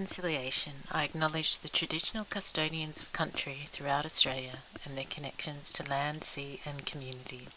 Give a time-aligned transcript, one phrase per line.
[0.00, 6.24] reconciliation, I acknowledge the traditional custodians of country throughout Australia and their connections to land,
[6.24, 7.48] sea, and community.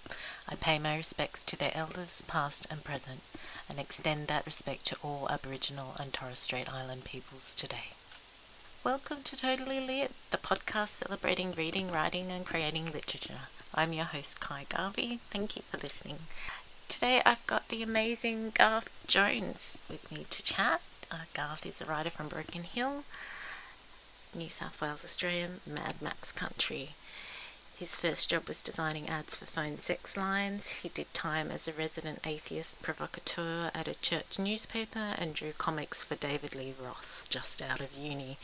[0.50, 3.22] I pay my respects to their elders, past and present,
[3.70, 7.92] and extend that respect to all Aboriginal and Torres Strait Island peoples today.
[8.84, 13.48] Welcome to Totally Lit, the podcast celebrating reading, writing, and creating literature.
[13.74, 15.22] I'm your host, Kai Garvey.
[15.32, 16.20] Thank you for listening.
[16.90, 20.82] Today I've got the amazing Garth Jones with me to chat.
[21.14, 23.04] Uh, Garth is a writer from Broken Hill,
[24.34, 26.96] New South Wales, Australia, Mad Max country.
[27.78, 30.70] His first job was designing ads for phone sex lines.
[30.82, 36.02] He did time as a resident atheist provocateur at a church newspaper and drew comics
[36.02, 38.40] for David Lee Roth just out of uni.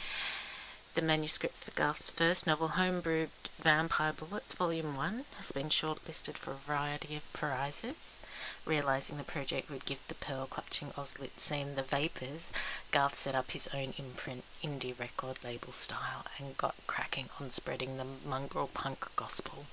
[0.99, 6.51] The manuscript for Garth's first novel, Homebrewed Vampire Bullets, Volume 1, has been shortlisted for
[6.51, 8.17] a variety of prizes.
[8.65, 12.51] Realising the project would give the pearl clutching Auslit scene the vapours,
[12.91, 17.95] Garth set up his own imprint, indie record label style, and got cracking on spreading
[17.95, 19.67] the mongrel punk gospel.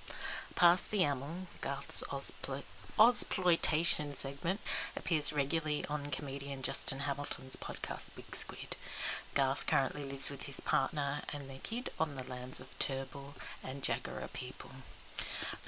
[0.54, 2.62] Past the Amel, Garth's Ozpl-
[2.98, 4.58] Ozploitation segment
[4.96, 8.74] appears regularly on comedian Justin Hamilton's podcast Big Squid.
[9.34, 13.82] Garth currently lives with his partner and their kid on the lands of Turrbal and
[13.82, 14.70] Jagera people.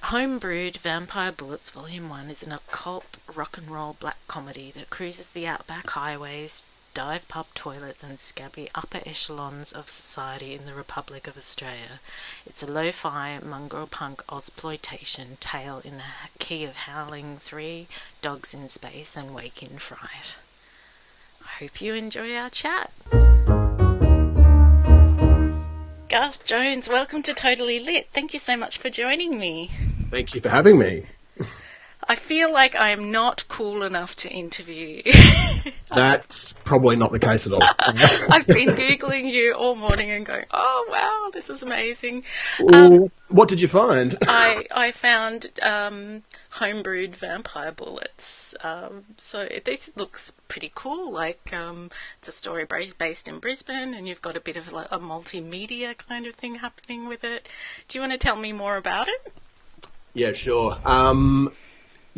[0.04, 5.28] Homebrewed Vampire Bullets Volume 1 is an occult rock and roll black comedy that cruises
[5.28, 6.64] the outback highways,
[6.98, 12.00] dive pub toilets, and scabby upper echelons of society in the Republic of Australia.
[12.44, 17.86] It's a lo fi mongrel punk Ozploitation tale in the key of Howling 3,
[18.20, 20.38] Dogs in Space, and Wake in Fright.
[21.40, 22.92] I hope you enjoy our chat.
[26.08, 28.08] Garth Jones, welcome to Totally Lit.
[28.12, 29.70] Thank you so much for joining me.
[30.10, 31.06] Thank you for having me.
[32.06, 35.02] I feel like I am not cool enough to interview.
[35.04, 35.12] You.
[35.94, 37.62] That's probably not the case at all.
[37.78, 42.24] I've been Googling you all morning and going, oh wow, this is amazing.
[42.72, 44.16] Um, what did you find?
[44.22, 46.22] I, I found um,
[46.54, 48.54] homebrewed vampire bullets.
[48.62, 51.12] Um, so this looks pretty cool.
[51.12, 52.64] Like um, it's a story
[52.98, 56.56] based in Brisbane, and you've got a bit of a, a multimedia kind of thing
[56.56, 57.48] happening with it.
[57.88, 59.32] Do you want to tell me more about it?
[60.14, 60.76] Yeah, sure.
[60.84, 61.52] Um,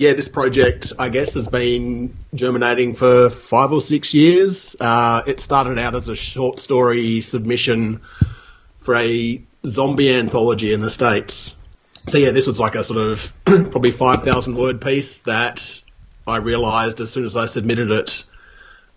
[0.00, 4.74] yeah, this project, I guess, has been germinating for five or six years.
[4.80, 8.00] Uh, it started out as a short story submission
[8.78, 11.54] for a zombie anthology in the States.
[12.06, 15.82] So, yeah, this was like a sort of probably 5,000 word piece that
[16.26, 18.24] I realised as soon as I submitted it,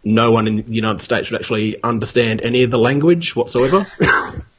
[0.06, 3.86] no one in the United States would actually understand any of the language whatsoever.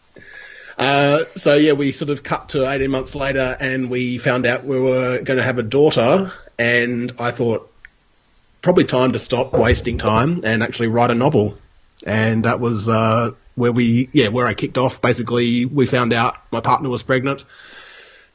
[0.77, 4.65] Uh, so yeah, we sort of cut to 18 months later and we found out
[4.65, 7.71] we were going to have a daughter and I thought
[8.61, 11.59] probably time to stop wasting time and actually write a novel.
[12.07, 15.01] And that was, uh, where we, yeah, where I kicked off.
[15.01, 17.45] Basically, we found out my partner was pregnant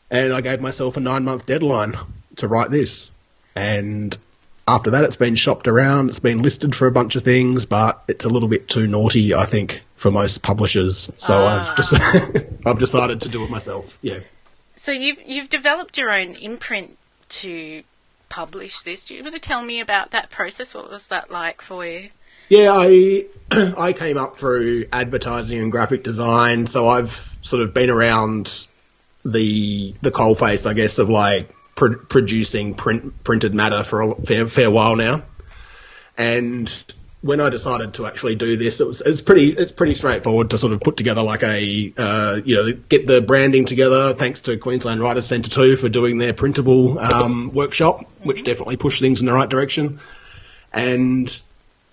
[0.10, 1.98] and I gave myself a nine month deadline
[2.38, 3.12] to write this.
[3.56, 4.18] And
[4.68, 6.10] after that, it's been shopped around.
[6.10, 9.34] It's been listed for a bunch of things, but it's a little bit too naughty,
[9.34, 11.12] I think, for most publishers.
[11.18, 11.74] So I've, ah.
[11.76, 11.94] just,
[12.66, 13.98] I've decided to do it myself.
[14.02, 14.20] Yeah.
[14.76, 16.98] So you've you've developed your own imprint
[17.30, 17.84] to
[18.30, 19.04] publish this.
[19.04, 20.74] Do you want to tell me about that process?
[20.74, 22.10] What was that like for you?
[22.48, 27.90] Yeah, I I came up through advertising and graphic design, so I've sort of been
[27.90, 28.68] around
[29.26, 34.48] the the coalface, I guess, of like pr- producing print, printed matter for a fair,
[34.48, 35.24] fair while now.
[36.18, 36.70] And
[37.22, 40.58] when I decided to actually do this, it was it's pretty it's pretty straightforward to
[40.58, 44.14] sort of put together like a uh, you know get the branding together.
[44.14, 49.02] Thanks to Queensland Writers Centre too for doing their printable um, workshop, which definitely pushed
[49.02, 50.00] things in the right direction.
[50.72, 51.42] And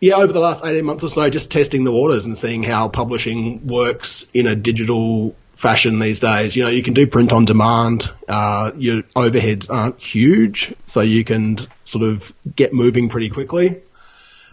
[0.01, 2.89] yeah, over the last eighteen months or so, just testing the waters and seeing how
[2.89, 6.55] publishing works in a digital fashion these days.
[6.55, 8.09] You know, you can do print on demand.
[8.29, 13.83] Uh, your overheads aren't huge, so you can sort of get moving pretty quickly.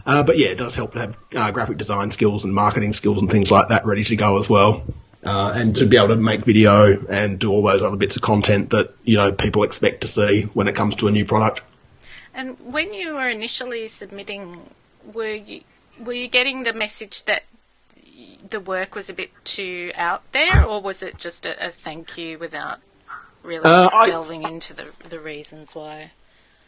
[0.06, 3.20] Uh, but yeah, it does help to have uh, graphic design skills and marketing skills
[3.20, 4.84] and things like that ready to go as well.
[5.24, 8.20] Uh, and to be able to make video and do all those other bits of
[8.20, 11.62] content that you know people expect to see when it comes to a new product.
[12.34, 14.68] And when you were initially submitting,
[15.14, 15.62] were you
[15.98, 17.44] were you getting the message that
[18.50, 22.18] the work was a bit too out there, or was it just a, a thank
[22.18, 22.80] you without
[23.42, 26.12] really uh, delving I, into the the reasons why?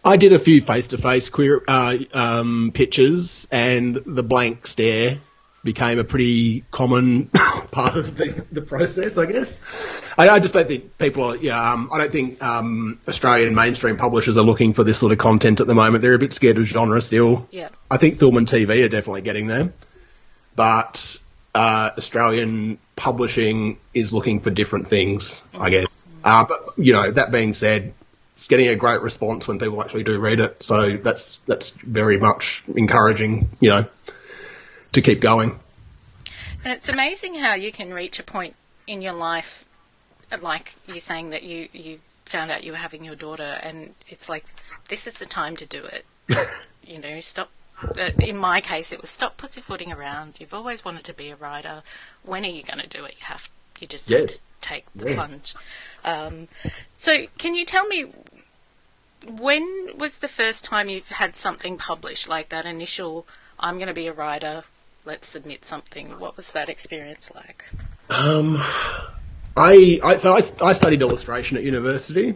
[0.06, 5.19] I did a few face-to-face queer uh, um, pitches, and the blank stare
[5.64, 7.26] became a pretty common
[7.73, 9.58] part of the, the process, I guess.
[10.17, 13.97] I, I, just don't think people are, yeah, um, I don't think um, Australian mainstream
[13.97, 16.03] publishers are looking for this sort of content at the moment.
[16.03, 17.49] They're a bit scared of genre still.
[17.50, 17.70] Yeah.
[17.91, 19.73] I think film and TV are definitely getting there.
[20.55, 21.19] but
[21.52, 26.06] uh, Australian publishing is looking for different things, I guess.
[26.23, 27.93] Uh, but you know, that being said,
[28.37, 30.62] it's getting a great response when people actually do read it.
[30.62, 33.49] So that's that's very much encouraging.
[33.61, 33.87] You know,
[34.93, 35.59] to keep going.
[36.65, 38.56] And it's amazing how you can reach a point
[38.87, 39.65] in your life,
[40.41, 44.29] like you're saying that you you found out you were having your daughter, and it's
[44.29, 44.44] like
[44.88, 46.05] this is the time to do it.
[46.87, 47.50] you know, stop.
[48.19, 50.41] In my case, it was stop pussyfooting around.
[50.41, 51.83] You've always wanted to be a writer.
[52.23, 53.17] When are you going to do it?
[53.21, 53.49] You have.
[53.79, 54.41] You just Yes.
[54.67, 55.15] Take the Yeah.
[55.15, 55.55] plunge.
[56.05, 56.49] Um,
[56.97, 58.13] so, can you tell me
[59.27, 63.27] when was the first time you've had something published like that initial?
[63.59, 64.65] I'm going to be a writer.
[65.05, 66.19] Let's submit something.
[66.19, 67.65] What was that experience like?
[68.11, 68.57] Um,
[69.57, 72.35] I, I so I, I studied illustration at university.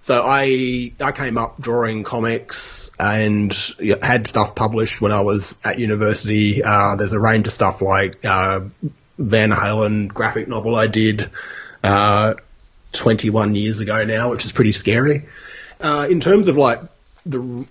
[0.00, 3.56] So I I came up drawing comics and
[4.02, 6.62] had stuff published when I was at university.
[6.62, 8.60] Uh, there's a range of stuff like uh,
[9.18, 11.30] Van Halen graphic novel I did
[11.82, 12.34] uh,
[12.92, 15.26] 21 years ago now, which is pretty scary.
[15.80, 16.80] Uh, in terms of like
[17.26, 17.66] the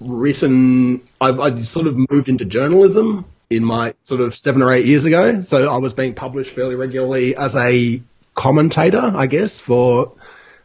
[0.00, 4.86] written, I, I sort of moved into journalism in my sort of seven or eight
[4.86, 5.40] years ago.
[5.40, 8.02] So I was being published fairly regularly as a
[8.34, 10.12] commentator, I guess, for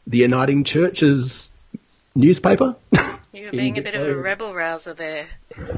[0.07, 1.51] the Uniting Church's
[2.15, 2.75] newspaper.
[3.31, 5.27] You were being a bit of a rebel rouser there.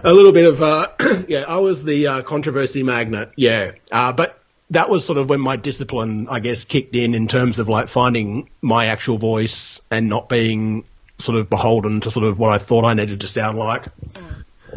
[0.03, 0.87] a little bit of uh,
[1.27, 4.39] yeah i was the uh, controversy magnet yeah uh, but
[4.69, 7.89] that was sort of when my discipline i guess kicked in in terms of like
[7.89, 10.85] finding my actual voice and not being
[11.19, 13.85] sort of beholden to sort of what i thought i needed to sound like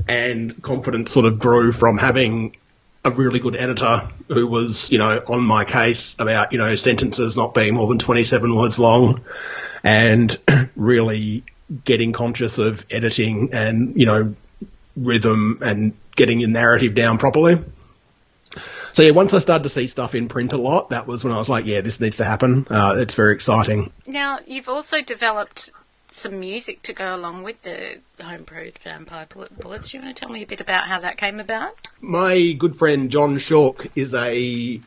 [0.09, 2.57] and confidence sort of grew from having
[3.05, 7.37] a really good editor who was you know on my case about you know sentences
[7.37, 9.23] not being more than 27 words long
[9.85, 10.37] and
[10.77, 11.45] really
[11.85, 14.35] getting conscious of editing and you know
[14.97, 17.63] rhythm and getting your narrative down properly.
[18.93, 21.33] So yeah, once I started to see stuff in print a lot, that was when
[21.33, 22.65] I was like, yeah, this needs to happen.
[22.71, 23.91] Uh, it's very exciting.
[24.07, 25.73] Now, you've also developed
[26.07, 29.91] some music to go along with the homebrewed vampire bullets.
[29.91, 31.77] Do you want to tell me a bit about how that came about?
[32.01, 34.81] My good friend John Shawk is a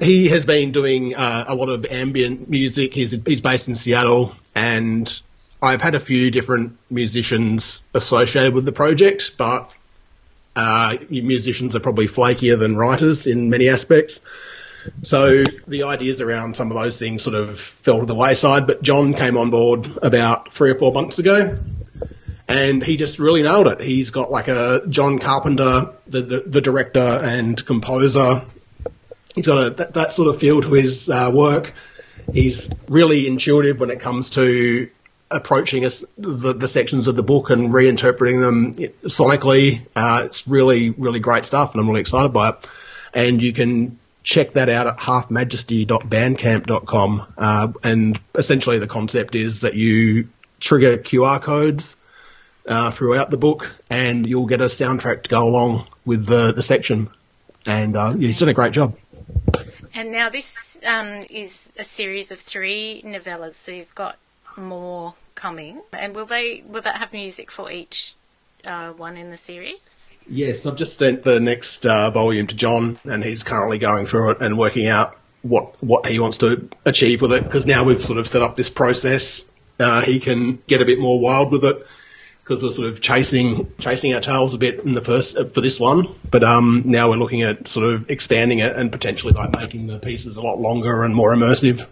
[0.00, 2.94] he has been doing uh, a lot of ambient music.
[2.94, 5.20] He's he's based in Seattle, and
[5.62, 9.72] I've had a few different musicians associated with the project, but
[10.56, 14.20] uh, musicians are probably flakier than writers in many aspects.
[15.02, 18.66] So the ideas around some of those things sort of fell to the wayside.
[18.66, 21.58] But John came on board about three or four months ago,
[22.48, 23.82] and he just really nailed it.
[23.82, 28.42] He's got like a John Carpenter, the the, the director and composer.
[29.34, 31.72] He's got a that, that sort of feel to his uh, work.
[32.32, 34.90] He's really intuitive when it comes to
[35.30, 39.86] approaching us the, the sections of the book and reinterpreting them sonically.
[39.94, 42.66] Uh, it's really really great stuff, and I'm really excited by it.
[43.12, 47.34] And you can check that out at halfmajesty.bandcamp.com.
[47.36, 50.28] Uh, and essentially, the concept is that you
[50.60, 51.96] trigger QR codes
[52.66, 56.62] uh, throughout the book, and you'll get a soundtrack to go along with the, the
[56.62, 57.08] section.
[57.66, 58.96] And uh, yeah, he's done a great job.
[59.94, 64.16] And now this um, is a series of three novellas, so you've got
[64.56, 65.82] more coming.
[65.92, 68.14] And will they will that have music for each
[68.64, 70.10] uh, one in the series?
[70.28, 74.32] Yes, I've just sent the next uh, volume to John, and he's currently going through
[74.32, 77.42] it and working out what what he wants to achieve with it.
[77.42, 79.44] Because now we've sort of set up this process,
[79.78, 81.86] uh, he can get a bit more wild with it.
[82.50, 85.60] Because we're sort of chasing chasing our tails a bit in the first uh, for
[85.60, 89.52] this one, but um, now we're looking at sort of expanding it and potentially like
[89.52, 91.86] making the pieces a lot longer and more immersive.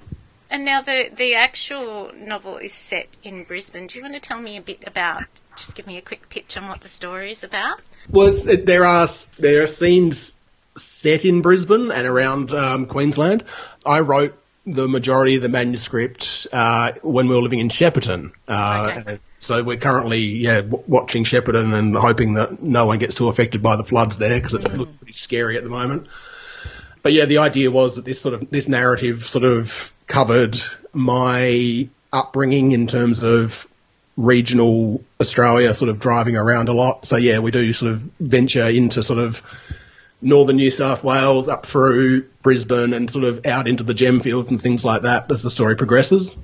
[0.51, 3.87] And now the the actual novel is set in Brisbane.
[3.87, 5.27] Do you want to tell me a bit about?
[5.57, 7.81] Just give me a quick pitch on what the story is about.
[8.11, 9.07] Well, it's, it, there are
[9.39, 10.35] there are scenes
[10.77, 13.45] set in Brisbane and around um, Queensland.
[13.87, 14.37] I wrote
[14.67, 18.33] the majority of the manuscript uh, when we were living in Shepparton.
[18.47, 19.19] Uh, Okay.
[19.41, 23.63] So we're currently yeah w- watching Shepparton and hoping that no one gets too affected
[23.63, 26.09] by the floods there because it's looks pretty scary at the moment.
[27.03, 30.59] But yeah, the idea was that this sort of this narrative sort of covered
[30.93, 33.69] my upbringing in terms of
[34.17, 37.07] regional Australia, sort of driving around a lot.
[37.07, 39.41] So yeah, we do sort of venture into sort of
[40.21, 44.51] northern New South Wales up through Brisbane and sort of out into the gem fields
[44.51, 46.37] and things like that as the story progresses.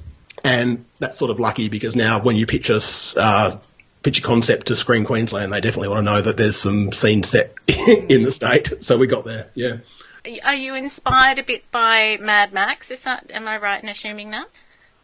[0.42, 3.58] And that's sort of lucky because now when you pitch us, uh,
[4.02, 7.22] pitch a concept to Screen Queensland, they definitely want to know that there's some scene
[7.22, 8.84] set in the state.
[8.84, 9.76] So we got there, yeah.
[10.44, 12.90] Are you inspired a bit by Mad Max?
[12.90, 14.46] Is that am I right in assuming that?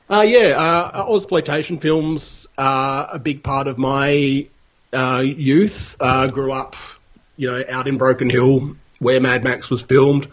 [0.08, 4.48] Uh, yeah, uh, Ozploitation films are a big part of my
[4.92, 5.96] uh, youth.
[6.00, 6.74] Uh, grew up,
[7.40, 10.28] you know, out in Broken Hill where Mad Max was filmed.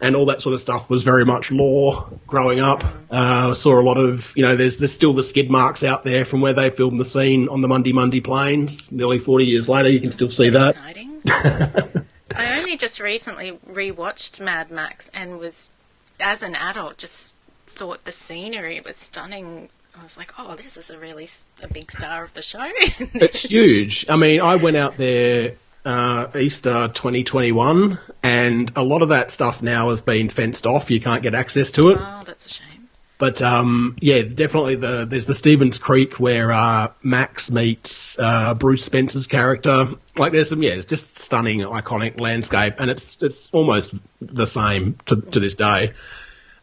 [0.00, 2.82] And all that sort of stuff was very much law growing up.
[3.08, 6.24] Uh, saw a lot of, you know, there's, there's still the skid marks out there
[6.24, 8.90] from where they filmed the scene on the Mundy Mundy plains.
[8.90, 10.70] Nearly 40 years later, you can still see that.
[10.70, 11.22] Exciting.
[12.34, 15.70] I only just recently rewatched Mad Max and was,
[16.18, 19.68] as an adult, just thought the scenery was stunning.
[19.96, 21.28] I was like, oh, this is a really
[21.62, 22.66] a big star of the show.
[23.14, 24.04] It's huge.
[24.08, 25.54] I mean, I went out there
[25.84, 30.90] uh, Easter 2021, and a lot of that stuff now has been fenced off.
[30.90, 31.98] You can't get access to it.
[32.00, 32.88] oh, that's a shame.
[33.18, 38.84] But um, yeah, definitely the there's the Stevens Creek where uh, Max meets uh, Bruce
[38.84, 39.90] Spencer's character.
[40.16, 44.96] Like there's some yeah, it's just stunning, iconic landscape, and it's it's almost the same
[45.06, 45.92] to to this day.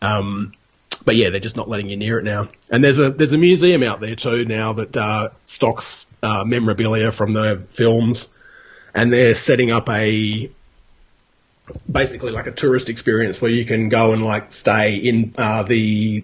[0.01, 0.51] Um,
[1.05, 2.49] but yeah, they're just not letting you near it now.
[2.69, 7.13] And there's a there's a museum out there too now that uh, stocks uh, memorabilia
[7.13, 8.27] from the films,
[8.93, 10.49] and they're setting up a
[11.91, 16.23] basically like a tourist experience where you can go and like stay in uh, the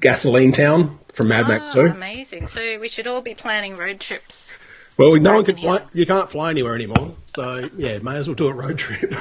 [0.00, 1.94] gasoline town from Mad Max Oh, 2.
[1.94, 2.46] amazing.
[2.48, 4.56] So we should all be planning road trips.
[4.98, 5.82] Well, no one can fly.
[5.94, 9.14] You can't fly anywhere anymore, so yeah, may as well do a road trip.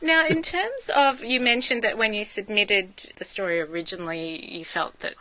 [0.00, 4.98] Now, in terms of, you mentioned that when you submitted the story originally, you felt
[5.00, 5.14] that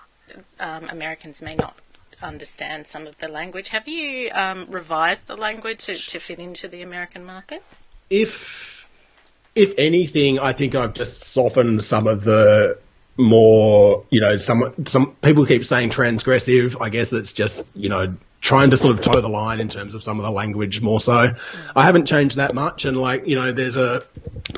[0.60, 1.76] um, Americans may not
[2.22, 3.70] understand some of the language.
[3.70, 7.64] Have you um, revised the language to, to fit into the American market?
[8.10, 8.88] if
[9.56, 12.78] if anything, I think I've just softened some of the
[13.18, 16.82] more, you know, some some people keep saying transgressive.
[16.82, 19.96] I guess it's just, you know, trying to sort of toe the line in terms
[19.96, 21.34] of some of the language more so.
[21.76, 24.04] I haven't changed that much, and like, you know, there's a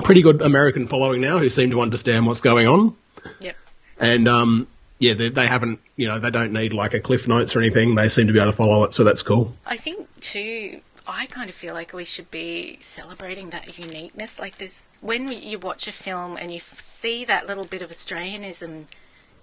[0.02, 2.96] pretty good American following now who seem to understand what's going on,
[3.40, 3.56] Yep.
[4.00, 4.66] and um,
[4.98, 7.94] yeah, they, they haven't, you know, they don't need like a cliff notes or anything.
[7.94, 9.54] They seem to be able to follow it, so that's cool.
[9.66, 10.80] I think too.
[11.10, 14.38] I kind of feel like we should be celebrating that uniqueness.
[14.38, 17.90] Like this, when you watch a film and you f- see that little bit of
[17.90, 18.84] Australianism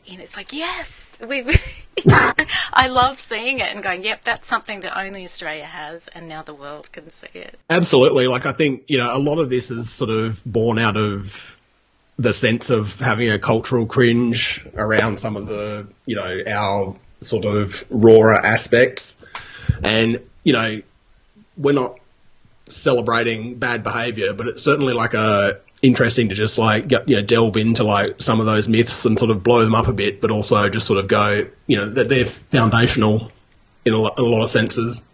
[0.05, 1.43] in, it's like yes, we.
[2.73, 6.43] I love seeing it and going, yep, that's something that only Australia has, and now
[6.43, 7.57] the world can see it.
[7.69, 8.27] Absolutely.
[8.27, 11.54] Like I think, you know, a lot of this is sort of born out of
[12.17, 17.45] the sense of having a cultural cringe around some of the, you know, our sort
[17.45, 19.21] of rawer aspects.
[19.83, 20.81] And, you know,
[21.57, 21.99] we're not
[22.67, 27.57] celebrating bad behavior, but it's certainly like a interesting to just like you know delve
[27.57, 30.31] into like some of those myths and sort of blow them up a bit, but
[30.31, 33.31] also just sort of go, you know, that they're foundational
[33.83, 35.07] in a lot, in a lot of senses.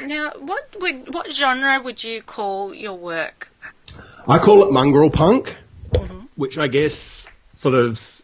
[0.00, 3.52] Now, what would what genre would you call your work?
[4.26, 5.56] I call it mongrel punk,
[6.36, 8.22] which I guess sort of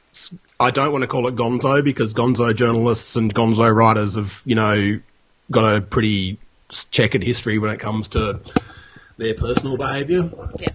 [0.58, 4.54] I don't want to call it gonzo because gonzo journalists and gonzo writers have you
[4.54, 5.00] know
[5.50, 6.38] got a pretty
[6.90, 8.40] checkered history when it comes to
[9.16, 10.30] their personal behaviour.
[10.58, 10.68] Yeah.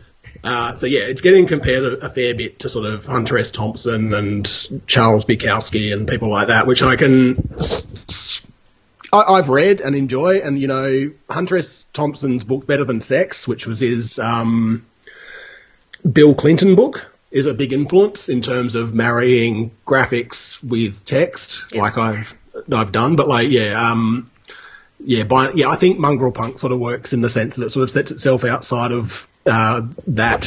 [0.44, 3.52] Uh, so yeah, it's getting compared a, a fair bit to sort of Hunter S.
[3.52, 4.46] Thompson and
[4.88, 7.38] Charles Bukowski and people like that, which I can.
[9.13, 11.86] I, have read and enjoy, and you know, Hunter S.
[11.94, 14.86] Thompson's book "Better Than Sex," which was his um,
[16.10, 21.82] Bill Clinton book, is a big influence in terms of marrying graphics with text, Yeah.
[21.82, 22.34] like I've
[22.72, 23.16] I've done.
[23.16, 24.30] But like, yeah, um,
[25.04, 27.72] yeah, by, yeah, I think mongrel punk sort of works in the sense that it
[27.72, 30.44] sort of sets itself outside of uh, that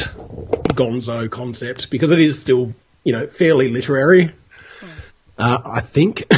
[0.73, 4.33] gonzo concept because it is still, you know, fairly literary.
[5.37, 6.23] Uh, I think.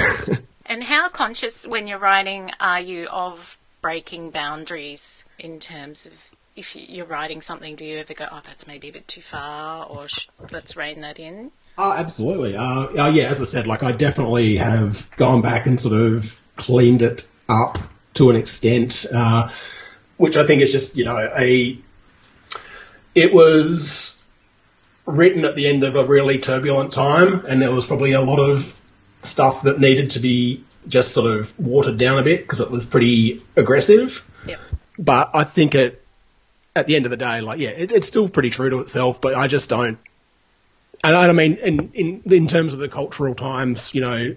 [0.66, 6.76] And how conscious, when you're writing, are you of breaking boundaries in terms of if
[6.76, 7.76] you- you're writing something?
[7.76, 11.02] Do you ever go, "Oh, that's maybe a bit too far," or sh- "Let's rein
[11.02, 11.52] that in"?
[11.78, 12.56] Oh, absolutely.
[12.56, 16.40] Uh, uh, yeah, as I said, like I definitely have gone back and sort of
[16.58, 17.80] cleaned it up
[18.16, 19.50] to an extent, uh,
[20.18, 21.78] which I think is just you know a.
[23.16, 24.22] It was
[25.06, 28.40] written at the end of a really turbulent time, and there was probably a lot
[28.40, 28.76] of
[29.24, 32.86] stuff that needed to be just sort of watered down a bit because it was
[32.86, 34.24] pretty aggressive.
[34.48, 34.60] Yep.
[34.98, 35.99] But I think it,
[36.80, 39.22] at the end of the day, like yeah, it, it's still pretty true to itself.
[39.22, 40.00] But I just don't.
[41.02, 44.36] And I mean, in, in in terms of the cultural times, you know,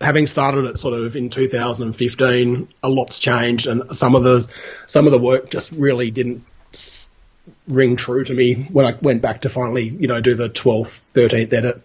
[0.00, 4.46] having started it sort of in 2015, a lot's changed, and some of the
[4.86, 6.44] some of the work just really didn't
[7.66, 11.00] ring true to me when I went back to finally, you know, do the 12th,
[11.14, 11.82] 13th edit.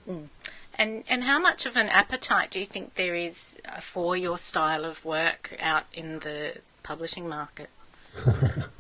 [0.78, 4.38] And and how much of an appetite do you think there is uh, for your
[4.38, 7.70] style of work out in the publishing market?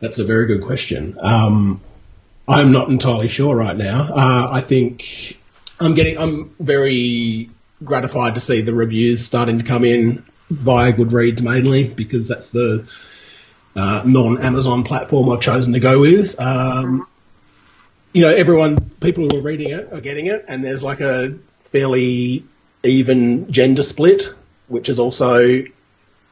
[0.00, 1.16] That's a very good question.
[1.20, 1.80] Um,
[2.46, 4.08] I'm not entirely sure right now.
[4.12, 5.38] Uh, I think
[5.80, 6.18] I'm getting.
[6.18, 7.50] I'm very
[7.82, 12.86] gratified to see the reviews starting to come in via Goodreads mainly because that's the
[13.76, 16.38] uh, non-Amazon platform I've chosen to go with.
[16.40, 17.06] Um,
[18.12, 21.36] you know, everyone, people who are reading it are getting it, and there's like a
[21.72, 22.44] fairly
[22.84, 24.32] even gender split,
[24.68, 25.64] which is also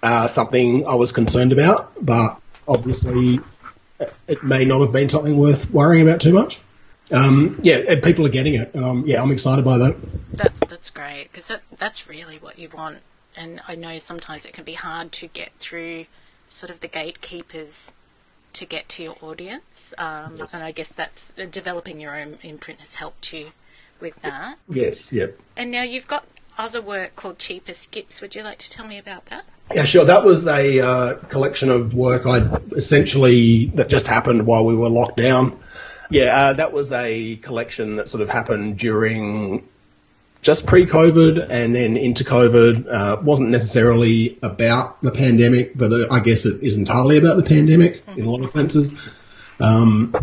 [0.02, 3.40] uh, something I was concerned about, but obviously
[4.28, 6.60] it may not have been something worth worrying about too much.
[7.10, 9.96] Um, yeah, people are getting it, and I'm, yeah, I'm excited by that.
[10.32, 12.98] That's that's great because that, that's really what you want.
[13.36, 16.06] And I know sometimes it can be hard to get through
[16.48, 17.92] sort of the gatekeepers
[18.52, 19.94] to get to your audience.
[19.98, 20.54] Um, yes.
[20.54, 23.52] And I guess that's uh, developing your own imprint has helped you
[24.00, 24.56] with that.
[24.68, 25.38] Yes, yep.
[25.56, 26.24] And now you've got
[26.58, 28.20] other work called Cheaper Skips.
[28.20, 29.44] Would you like to tell me about that?
[29.74, 30.04] Yeah, sure.
[30.04, 32.38] That was a uh, collection of work I
[32.76, 35.58] essentially that just happened while we were locked down.
[36.10, 39.66] Yeah, uh, that was a collection that sort of happened during
[40.42, 42.86] just pre-COVID and then into COVID.
[42.86, 47.44] Uh, wasn't necessarily about the pandemic, but uh, I guess it is entirely about the
[47.44, 48.92] pandemic in a lot of senses.
[49.58, 50.14] Um,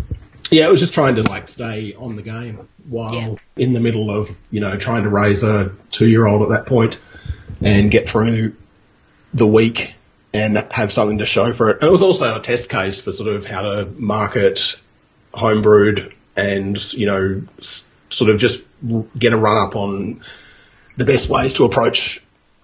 [0.50, 3.34] yeah, it was just trying to like stay on the game while yeah.
[3.56, 6.98] in the middle of you know trying to raise a two-year-old at that point
[7.62, 8.56] and get through
[9.32, 9.94] the week
[10.32, 11.78] and have something to show for it.
[11.80, 14.80] And it was also a test case for sort of how to market
[15.32, 18.64] homebrewed and you know sort of just
[19.18, 20.20] get a run up on
[20.96, 22.22] the best ways to approach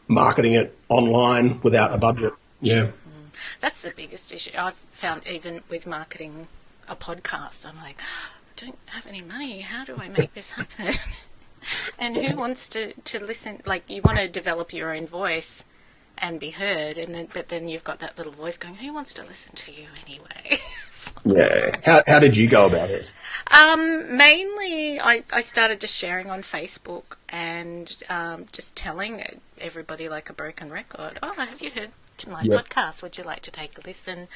[0.09, 2.33] marketing it online without a budget.
[2.61, 2.87] Yeah.
[2.87, 2.93] Mm.
[3.61, 6.49] That's the biggest issue I've found even with marketing
[6.88, 7.66] a podcast.
[7.66, 9.61] I'm like, I don't have any money.
[9.61, 10.94] How do I make this happen?
[11.99, 13.62] and who wants to, to listen?
[13.64, 15.64] Like, you want to develop your own voice
[16.18, 19.12] and be heard, and then but then you've got that little voice going, "Who wants
[19.14, 20.59] to listen to you anyway?"
[20.90, 21.77] so, yeah.
[21.85, 23.11] How how did you go about it?
[23.51, 30.31] Um, mainly, I, I started just sharing on Facebook and um, just telling everybody like
[30.31, 31.18] a broken record.
[31.22, 32.65] Oh, have you heard to my yep.
[32.65, 33.03] podcast?
[33.03, 34.29] Would you like to take a listen?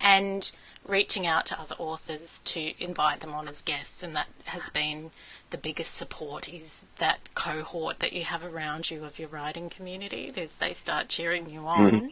[0.00, 0.50] And
[0.86, 5.10] reaching out to other authors to invite them on as guests, and that has been
[5.50, 10.32] the biggest support is that cohort that you have around you of your writing community.
[10.36, 12.06] As they start cheering you on, mm-hmm.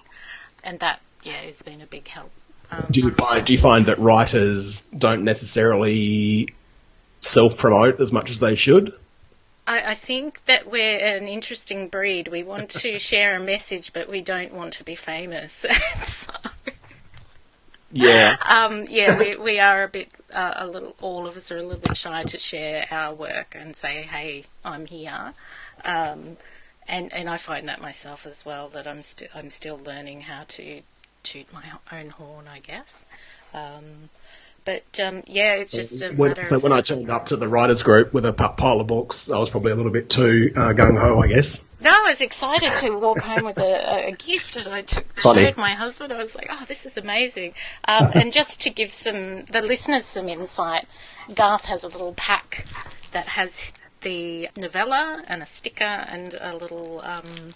[0.62, 2.30] and that yeah has been a big help.
[2.70, 6.54] Um, do you find do you find that writers don't necessarily
[7.20, 8.94] self promote as much as they should?
[9.66, 12.28] I, I, think that we're an interesting breed.
[12.28, 15.64] We want to share a message, but we don't want to be famous.
[15.98, 16.32] so,
[17.92, 18.36] yeah.
[18.44, 21.62] Um, yeah, we, we are a bit, uh, a little, all of us are a
[21.62, 25.34] little bit shy to share our work and say, hey, I'm here.
[25.84, 26.36] Um,
[26.88, 30.44] and, and I find that myself as well, that I'm, st- I'm still learning how
[30.48, 30.82] to
[31.22, 33.06] toot my own horn, I guess.
[33.54, 34.10] Um,
[34.64, 36.46] but um, yeah, it's just a when, matter.
[36.46, 39.38] So when I turned up to the writers' group with a pile of books, I
[39.38, 41.62] was probably a little bit too uh, gung ho, I guess.
[41.80, 45.58] No, I was excited to walk home with a, a gift, and I took, showed
[45.58, 46.14] my husband.
[46.14, 47.52] I was like, "Oh, this is amazing!"
[47.86, 50.86] Um, and just to give some the listeners some insight,
[51.34, 52.64] Garth has a little pack
[53.12, 57.54] that has the novella and a sticker and a little um,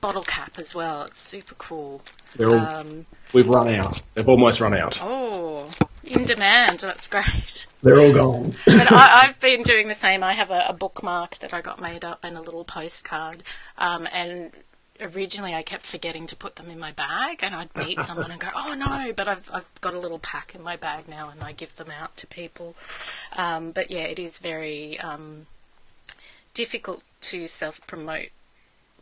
[0.00, 1.04] bottle cap as well.
[1.04, 2.02] It's super cool.
[2.38, 4.00] All, um, we've run out.
[4.14, 4.98] They've almost run out.
[5.02, 5.68] Oh,
[6.04, 6.80] in demand.
[6.80, 7.66] That's great.
[7.82, 8.54] They're all gone.
[8.66, 10.22] but I, have been doing the same.
[10.22, 13.42] I have a, a, bookmark that I got made up and a little postcard.
[13.78, 14.52] Um, and
[15.00, 18.40] originally I kept forgetting to put them in my bag, and I'd meet someone and
[18.40, 21.42] go, "Oh no!" But I've I've got a little pack in my bag now, and
[21.42, 22.74] I give them out to people.
[23.36, 25.46] Um, but yeah, it is very um,
[26.54, 28.28] difficult to self promote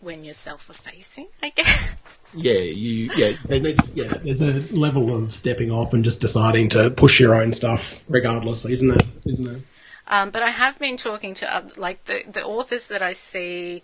[0.01, 1.95] when you're self-effacing, I guess.
[2.35, 6.91] Yeah, you yeah, there's, yeah, there's a level of stepping off and just deciding to
[6.91, 9.03] push your own stuff, regardless, isn't it?
[9.27, 9.63] Isn't it?
[10.07, 13.83] Um, but I have been talking to uh, like the the authors that I see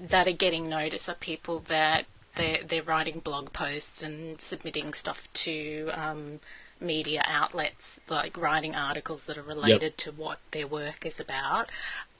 [0.00, 5.28] that are getting notice are people that they're they're writing blog posts and submitting stuff
[5.34, 6.40] to um,
[6.84, 9.96] media outlets, like writing articles that are related yep.
[9.96, 11.70] to what their work is about.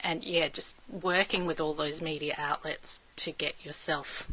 [0.01, 4.31] And yeah, just working with all those media outlets to get yourself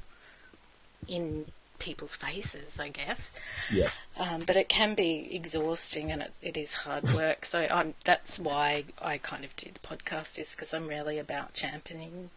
[1.07, 1.45] in
[1.81, 3.33] people's faces, I guess.
[3.71, 3.89] Yeah.
[4.17, 7.43] Um, but it can be exhausting and it, it is hard work.
[7.43, 11.53] So I'm, that's why I kind of do the podcast is because I'm really about
[11.53, 12.29] championing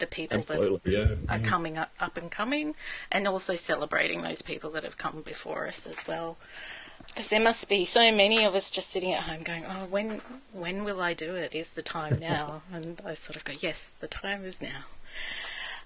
[0.00, 1.36] the people Absolutely, that yeah.
[1.36, 2.74] are coming up, up and coming
[3.12, 6.36] and also celebrating those people that have come before us as well.
[7.10, 10.20] Because there must be so many of us just sitting at home going, "Oh, when
[10.52, 11.54] when will I do it?
[11.54, 14.84] Is the time now?" and I sort of go, "Yes, the time is now."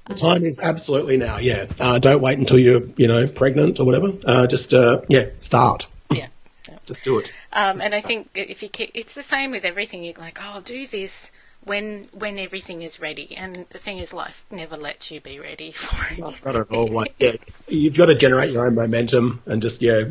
[0.07, 1.39] The time is absolutely now.
[1.39, 4.13] Yeah, uh, don't wait until you're you know pregnant or whatever.
[4.25, 5.87] Uh, just uh, yeah, start.
[6.11, 6.29] Yeah,
[6.69, 6.77] yeah.
[6.87, 7.33] just do it.
[7.53, 10.05] Um, and I think if you keep, it's the same with everything.
[10.05, 11.31] You're like, "Oh, I'll do this."
[11.65, 13.35] when when everything is ready.
[13.37, 16.45] And the thing is, life never lets you be ready for it.
[16.45, 16.89] Not at all.
[16.89, 17.37] Like, yeah,
[17.69, 20.05] you've got to generate your own momentum and just yeah,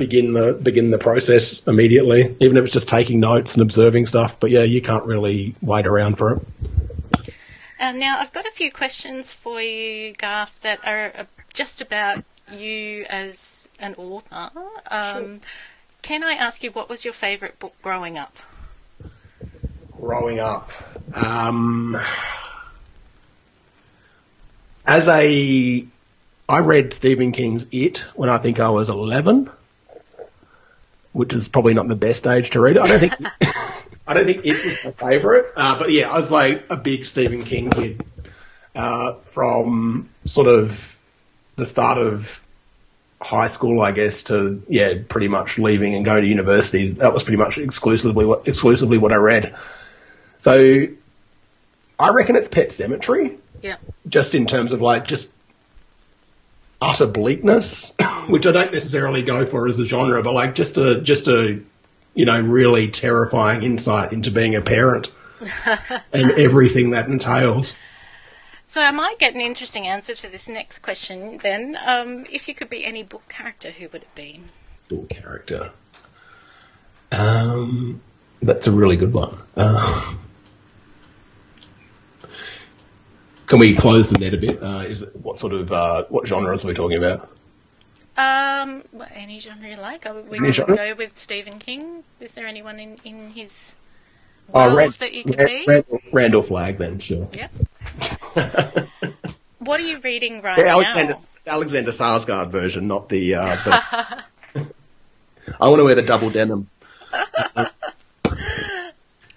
[0.00, 4.40] begin the begin the process immediately, even if it's just taking notes and observing stuff.
[4.40, 6.42] But yeah, you can't really wait around for it.
[7.78, 12.24] Um, now, I've got a few questions for you, Garth, that are uh, just about
[12.52, 14.50] you as an author.
[14.90, 15.40] Um,
[16.02, 18.36] Can I ask you what was your favourite book growing up?
[20.00, 20.70] Growing up,
[21.14, 22.00] um,
[24.86, 25.86] as a,
[26.48, 29.50] I read Stephen King's It when I think I was eleven,
[31.12, 32.82] which is probably not the best age to read it.
[32.82, 33.14] I don't think.
[34.06, 37.06] I don't think it was my favourite, uh, but yeah, I was like a big
[37.06, 38.00] Stephen King kid
[38.74, 40.98] uh, from sort of
[41.54, 42.40] the start of
[43.20, 46.90] high school, I guess, to yeah, pretty much leaving and going to university.
[46.92, 49.54] That was pretty much exclusively what exclusively what I read.
[50.40, 50.86] So
[51.98, 53.76] I reckon it's Pet Sematary, Yeah.
[54.08, 55.28] just in terms of like just
[56.80, 57.92] utter bleakness,
[58.28, 61.60] which I don't necessarily go for as a genre, but like just a just a
[62.14, 65.10] you know really terrifying insight into being a parent
[66.12, 67.76] and everything that entails.
[68.66, 71.76] So I might get an interesting answer to this next question then.
[71.84, 74.42] Um, if you could be any book character, who would it be?
[74.88, 75.72] Book character.
[77.10, 78.00] Um,
[78.40, 79.36] that's a really good one.
[79.56, 80.14] Uh,
[83.50, 84.62] can we close the net a bit?
[84.62, 87.28] Uh, is it, what sort of uh, what genres are we talking about?
[88.16, 90.06] Um, well, any genre you like.
[90.06, 90.76] Uh, We Any can genre?
[90.76, 92.04] go with Stephen King.
[92.20, 93.74] Is there anyone in, in his
[94.54, 95.64] Oh, world Rand- that you could Rand- be?
[95.66, 97.28] Randall, Randall Flagg, then sure.
[97.32, 97.50] Yep.
[99.58, 100.80] What are you reading right The now?
[100.80, 103.34] Alexander, Alexander Skarsgård version, not the.
[103.34, 103.56] Uh,
[104.54, 104.64] the
[105.60, 106.68] I want to wear the double denim.
[107.54, 107.72] what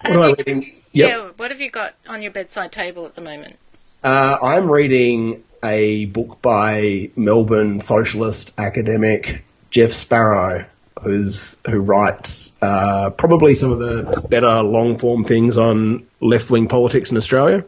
[0.06, 0.76] am I reading?
[0.94, 1.10] Yep.
[1.10, 3.58] Yeah, what have you got on your bedside table at the moment?
[4.04, 10.66] Uh, I'm reading a book by Melbourne socialist academic Jeff Sparrow,
[11.02, 16.68] who's who writes uh, probably some of the better long form things on left wing
[16.68, 17.64] politics in Australia.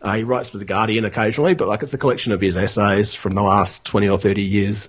[0.00, 3.14] Uh, he writes for the Guardian occasionally, but like it's a collection of his essays
[3.14, 4.88] from the last twenty or thirty years.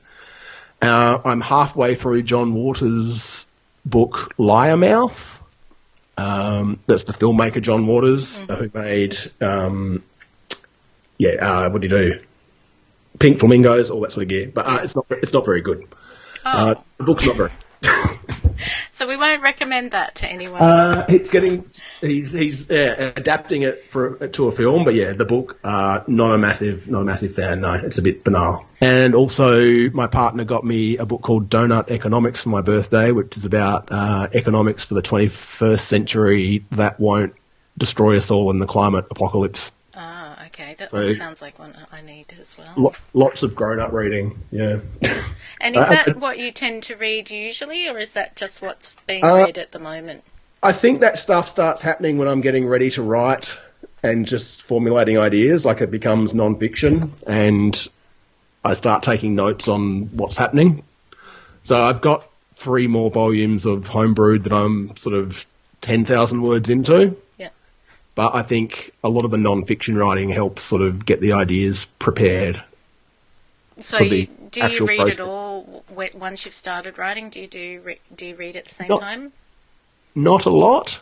[0.82, 3.46] Uh, I'm halfway through John Waters'
[3.86, 5.40] book Liarmouth.
[6.18, 10.04] Um, that's the filmmaker John Waters uh, who made um,
[11.22, 12.20] yeah, uh, what do you do?
[13.20, 14.52] Pink flamingos, all that sort of gear.
[14.52, 15.88] But uh, it's not it's not very good.
[16.44, 17.52] Uh, the book's not very.
[18.92, 20.62] So we won't recommend that to anyone.
[20.62, 21.68] Uh, it's getting
[22.02, 26.36] he's he's uh, adapting it for to a film, but yeah, the book uh, not
[26.36, 27.62] a massive not a massive fan.
[27.62, 28.64] No, it's a bit banal.
[28.80, 33.38] And also, my partner got me a book called Doughnut Economics for my birthday, which
[33.38, 37.34] is about uh, economics for the 21st century that won't
[37.80, 39.72] destroy us all in the climate apocalypse.
[40.62, 40.74] Okay.
[40.76, 42.74] That So- sounds like one I need as well.
[42.78, 44.40] Lo- lots of grown up reading.
[44.52, 44.80] Yeah.
[45.60, 48.62] And is Uh, that uh, what you tend to read usually, or is that just
[48.62, 50.24] what's being Uh, read at the moment?
[50.64, 53.56] I think that stuff starts happening when I'm getting ready to write
[54.02, 55.64] and just formulating ideas.
[55.66, 57.88] Like it becomes non-fiction, and
[58.64, 60.84] I start taking notes on what's happening.
[61.64, 65.46] So I've got three more volumes of homebrewed that I'm sort of
[65.82, 67.18] ten thousand words into.
[68.14, 71.86] But I think a lot of the non-fiction writing helps sort of get the ideas
[71.98, 72.62] prepared.
[73.78, 75.20] So you, do you read process.
[75.20, 77.30] it all once you've started writing?
[77.30, 79.32] Do you do do you read at the same Not- time?
[80.14, 81.00] Not a lot.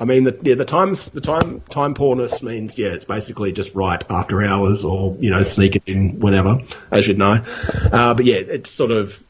[0.00, 3.74] I mean, the, yeah, the times the time time poorness means yeah, it's basically just
[3.76, 6.58] write after hours or you know sneak it in whenever,
[6.90, 7.44] as you'd know.
[7.92, 9.22] Uh, but yeah, it's sort of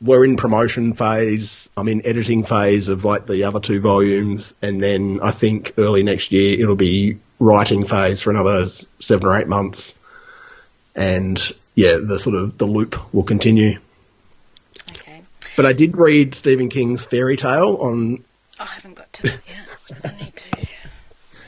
[0.00, 1.68] we're in promotion phase.
[1.76, 6.02] I'm in editing phase of like the other two volumes, and then I think early
[6.02, 8.68] next year it'll be writing phase for another
[9.00, 9.98] seven or eight months,
[10.94, 11.40] and
[11.74, 13.78] yeah, the sort of the loop will continue.
[14.90, 15.22] Okay.
[15.56, 18.24] But I did read Stephen King's Fairy Tale on
[18.58, 20.04] I haven't got to it yet.
[20.04, 20.66] I need to.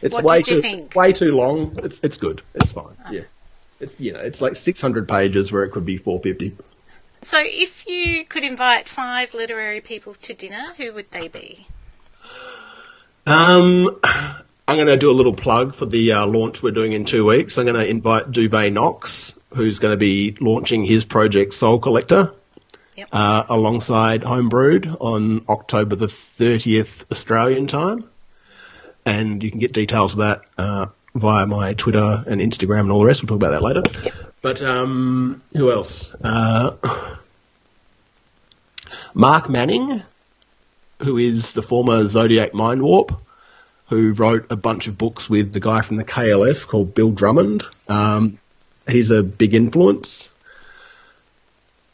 [0.04, 0.96] It's What way too think?
[0.96, 1.76] way too long.
[1.84, 2.42] It's it's good.
[2.56, 2.96] It's fine.
[3.04, 3.12] Ah.
[3.12, 3.20] Yeah.
[3.78, 6.56] It's you know, it's like 600 pages where it could be 450.
[7.22, 11.66] So, if you could invite five literary people to dinner, who would they be?
[13.26, 14.00] Um
[14.68, 17.26] I'm going to do a little plug for the uh, launch we're doing in 2
[17.26, 17.58] weeks.
[17.58, 22.32] I'm going to invite Dubé Knox, who's going to be launching his project Soul Collector.
[22.96, 23.08] Yep.
[23.11, 28.08] Uh, alongside Homebrewed on October the 30th Australian time.
[29.04, 33.00] And you can get details of that uh, via my Twitter and Instagram and all
[33.00, 33.22] the rest.
[33.22, 34.21] We'll talk about that later.
[34.42, 36.12] But um, who else?
[36.14, 37.16] Uh,
[39.14, 40.02] Mark Manning,
[41.00, 43.16] who is the former Zodiac Mindwarp,
[43.88, 47.62] who wrote a bunch of books with the guy from the KLF called Bill Drummond.
[47.88, 48.38] Um,
[48.88, 50.28] he's a big influence.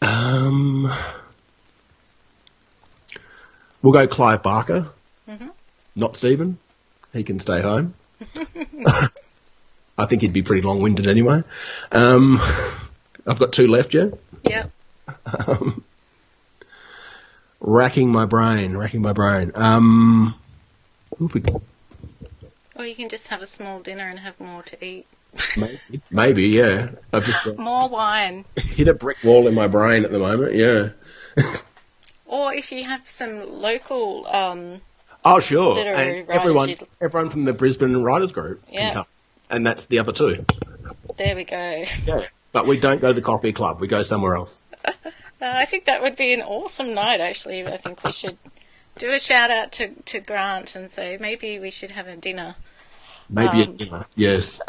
[0.00, 0.90] Um,
[3.82, 4.88] we'll go Clive Barker,
[5.28, 5.50] Mhm.
[5.96, 6.58] not Stephen.
[7.12, 7.94] He can stay home.
[9.98, 11.42] I think he'd be pretty long-winded anyway.
[11.92, 12.40] Um,
[13.26, 14.10] I've got two left, yeah.
[14.48, 14.70] Yep.
[15.46, 15.84] Um,
[17.60, 19.52] racking my brain, racking my brain.
[19.54, 20.34] Um,
[21.18, 21.42] we?
[22.76, 25.06] Or you can just have a small dinner and have more to eat.
[25.56, 25.80] Maybe,
[26.10, 26.90] maybe, yeah.
[27.12, 28.44] I've just uh, More wine.
[28.56, 30.54] hit a brick wall in my brain at the moment.
[30.54, 30.90] Yeah.
[32.26, 34.80] Or if you have some local, um,
[35.24, 35.78] Oh, sure.
[35.78, 38.80] And everyone, you'd- everyone from the Brisbane Writers Group Yeah.
[38.80, 39.06] can come,
[39.50, 40.44] and that's the other two.
[41.16, 41.84] there we go.
[42.06, 42.26] Yeah.
[42.52, 43.80] But we don't go to the coffee club.
[43.80, 44.56] We go somewhere else.
[45.40, 47.64] Uh, I think that would be an awesome night, actually.
[47.64, 48.36] I think we should
[48.96, 52.56] do a shout out to, to Grant and say maybe we should have a dinner.
[53.30, 54.06] Maybe Um, a dinner.
[54.16, 54.60] Yes.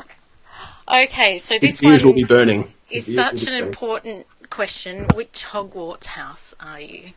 [0.88, 2.72] Okay, so His this ears will one be burning.
[2.92, 3.64] is His such an burning.
[3.64, 5.06] important question.
[5.16, 7.14] Which Hogwarts house are you?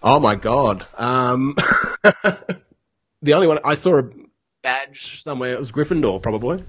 [0.00, 0.86] Oh my god.
[0.96, 1.56] Um,
[3.22, 4.08] the only one I saw a
[4.62, 5.54] badge somewhere.
[5.54, 6.62] It was Gryffindor, probably.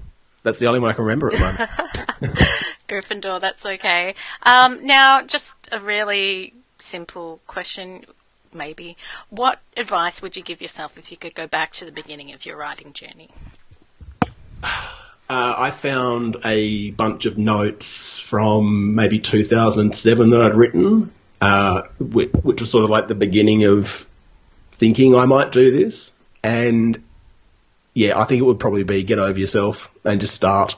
[0.48, 2.38] That's the only one I can remember at the moment.
[2.88, 4.14] Gryffindor, that's okay.
[4.44, 8.06] Um, now, just a really simple question,
[8.54, 8.96] maybe.
[9.28, 12.46] What advice would you give yourself if you could go back to the beginning of
[12.46, 13.28] your writing journey?
[15.30, 21.10] Uh, I found a bunch of notes from maybe 2007 that I'd written,
[21.42, 24.06] uh, which, which was sort of like the beginning of
[24.72, 26.12] thinking I might do this.
[26.42, 27.04] And
[27.94, 30.76] yeah, I think it would probably be get over yourself and just start.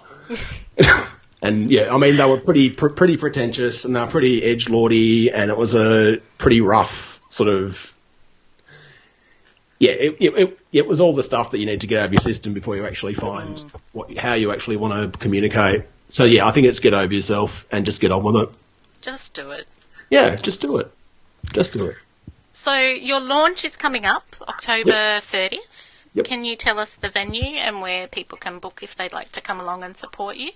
[1.42, 4.68] and yeah, I mean they were pretty pr- pretty pretentious and they were pretty edge
[4.68, 7.94] lordy, and it was a pretty rough sort of.
[9.78, 12.04] Yeah, it, it, it, it was all the stuff that you need to get out
[12.04, 13.58] of your system before you actually find
[13.92, 15.84] what how you actually want to communicate.
[16.10, 18.50] So yeah, I think it's get over yourself and just get on with it.
[19.00, 19.66] Just do it.
[20.10, 20.92] Yeah, just do it.
[21.52, 21.96] Just do it.
[22.52, 25.89] So, your launch is coming up October 30th.
[26.14, 26.26] Yep.
[26.26, 29.40] Can you tell us the venue and where people can book if they'd like to
[29.40, 30.50] come along and support you?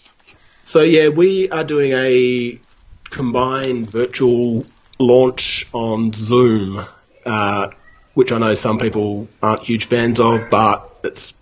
[0.64, 2.58] So yeah, we are doing a
[3.04, 4.64] combined virtual
[4.98, 6.84] launch on Zoom,
[7.24, 7.68] uh,
[8.14, 11.34] which I know some people aren't huge fans of, but it's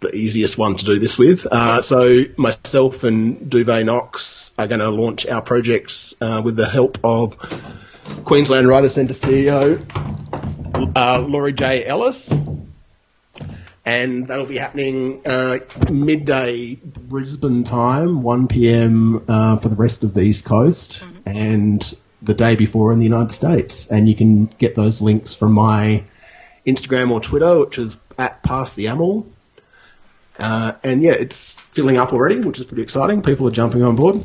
[0.00, 1.46] the easiest one to do this with.
[1.46, 6.68] Uh, so myself and Duvet Knox are going to launch our projects uh, with the
[6.68, 7.36] help of
[8.24, 9.86] Queensland Writer Centre CEO
[10.96, 12.32] uh, Lori-Jay Ellis
[13.84, 15.58] and that'll be happening uh,
[15.90, 19.24] midday Brisbane time, 1 p.m.
[19.26, 23.32] Uh, for the rest of the East Coast, and the day before in the United
[23.32, 23.90] States.
[23.90, 26.04] And you can get those links from my
[26.66, 29.26] Instagram or Twitter, which is at Past the Amel.
[30.38, 33.22] Uh, and yeah, it's filling up already, which is pretty exciting.
[33.22, 34.24] People are jumping on board.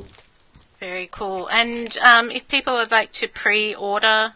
[0.79, 1.47] Very cool.
[1.47, 4.33] And um, if people would like to pre order,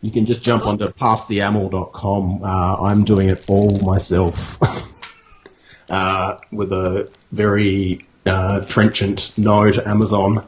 [0.00, 2.44] You can just jump onto pasttheamel.com.
[2.44, 4.58] Uh, I'm doing it all myself
[5.90, 10.46] uh, with a very uh, trenchant no to Amazon.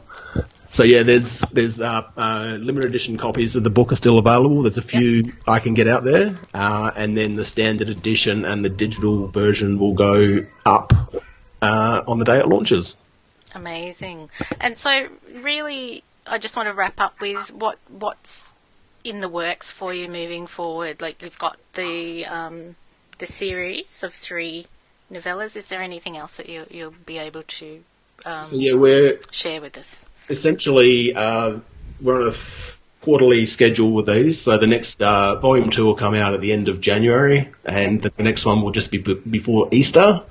[0.71, 4.61] So yeah, there's there's uh, uh, limited edition copies of the book are still available.
[4.61, 8.63] There's a few I can get out there, uh, and then the standard edition and
[8.63, 10.93] the digital version will go up
[11.61, 12.95] on the day it launches.
[13.53, 14.29] amazing.
[14.61, 15.09] And so,
[15.41, 18.53] really, I just want to wrap up with what what's
[19.03, 21.01] in the works for you moving forward.
[21.01, 22.75] Like you've got the um,
[23.17, 24.67] the series of three
[25.11, 25.55] novellas.
[25.55, 27.83] Is there anything else that you you'll be able to
[28.25, 30.05] um, So yeah, we're share with us?
[30.29, 31.59] essentially uh,
[32.01, 34.39] we're on a th- quarterly schedule with these.
[34.41, 38.01] So the next uh, volume two will come out at the end of January, and
[38.01, 40.21] the next one will just be b- before Easter.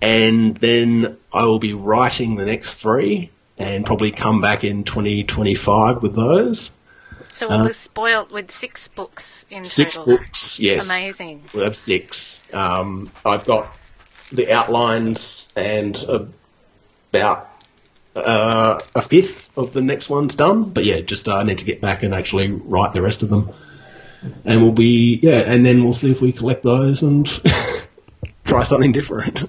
[0.00, 6.02] And then I will be writing the next three, and probably come back in 2025
[6.02, 6.70] with those.
[7.36, 10.16] So we'll Uh, be spoiled with six books in Six total.
[10.16, 10.84] books, yes.
[10.86, 11.44] Amazing.
[11.52, 12.40] We'll have six.
[12.50, 13.68] Um, I've got
[14.32, 15.96] the outlines and
[17.12, 17.50] about
[18.16, 20.64] uh, a fifth of the next one's done.
[20.70, 23.28] But yeah, just uh, I need to get back and actually write the rest of
[23.28, 23.50] them.
[24.46, 27.26] And we'll be yeah, and then we'll see if we collect those and
[28.46, 29.44] try something different.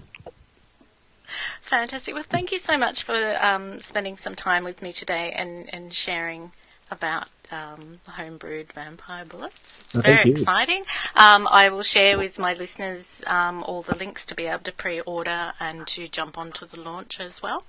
[1.62, 2.13] Fantastic.
[2.13, 5.93] Well, thank you so much for um, spending some time with me today and, and
[5.93, 6.52] sharing
[6.91, 9.84] about um, homebrewed vampire bullets.
[9.86, 10.84] It's Oh, very exciting.
[11.16, 14.72] Um, I will share with my listeners um, all the links to be able to
[14.72, 17.64] pre-order and to jump onto the launch as well.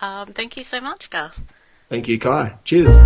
[0.00, 1.40] Um, thank you so much, Garth.
[1.88, 2.56] Thank you, Kai.
[2.64, 2.96] Cheers.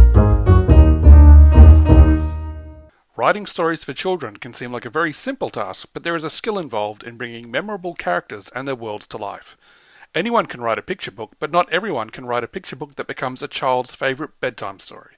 [3.16, 6.31] Writing stories for children can seem like a very simple task, but there is a
[6.31, 9.57] skill involved in bringing memorable characters and their worlds to life.
[10.14, 13.09] Anyone can write a picture book, but not everyone can write a picture book that
[13.09, 15.16] becomes a child's favourite bedtime story.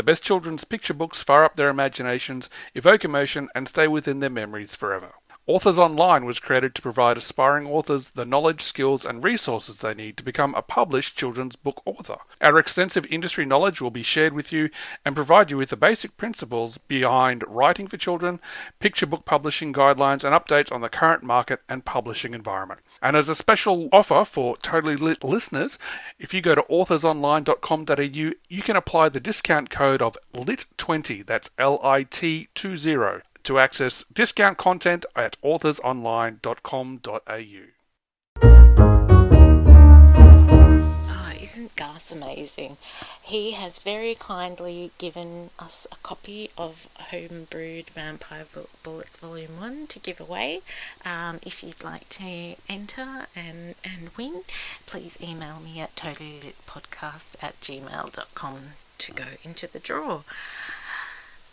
[0.00, 4.30] The best children's picture books fire up their imaginations, evoke emotion, and stay within their
[4.30, 5.12] memories forever.
[5.50, 10.16] Authors Online was created to provide aspiring authors the knowledge, skills, and resources they need
[10.16, 12.18] to become a published children's book author.
[12.40, 14.70] Our extensive industry knowledge will be shared with you
[15.04, 18.38] and provide you with the basic principles behind writing for children,
[18.78, 22.82] picture book publishing guidelines, and updates on the current market and publishing environment.
[23.02, 25.80] And as a special offer for Totally Lit listeners,
[26.20, 31.80] if you go to authorsonline.com.au, you can apply the discount code of LIT20, that's L
[31.82, 37.30] I T 20 to access discount content at authorsonline.com.au.
[41.12, 42.76] Oh, isn't Garth amazing?
[43.20, 48.46] He has very kindly given us a copy of Homebrewed Vampire
[48.82, 50.60] Bullets Volume 1 to give away.
[51.04, 54.42] Um, if you'd like to enter and, and win,
[54.86, 58.58] please email me at totallylitpodcast at gmail.com
[58.98, 60.22] to go into the draw.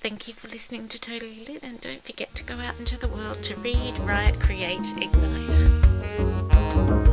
[0.00, 3.08] Thank you for listening to Totally Lit, and don't forget to go out into the
[3.08, 7.11] world to read, write, create, ignite.